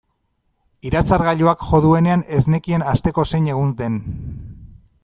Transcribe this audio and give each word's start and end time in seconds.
Iratzargailuak 0.89 1.67
jo 1.73 1.83
duenean 1.85 2.25
ez 2.39 2.43
nekien 2.55 2.87
asteko 2.95 3.29
zein 3.35 3.53
egun 3.57 3.77
den. 3.85 4.03